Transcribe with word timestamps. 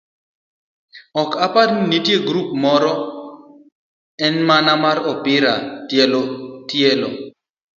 ok 1.21 1.31
apar 1.45 1.67
ni 1.75 1.81
nitie 1.89 2.17
grup 2.27 2.49
moro 2.63 2.93
e 4.25 4.27
gana 4.47 4.73
mar 4.83 4.97
opira 5.11 5.53
mar 5.57 6.23
tielo 6.71 7.09